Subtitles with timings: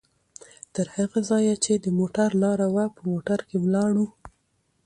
[0.75, 4.05] تر هغه ځایه چې د موټر لاره وه، په موټر کې ولاړو؛